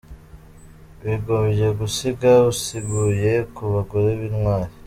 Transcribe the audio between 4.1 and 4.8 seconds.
b’intwari.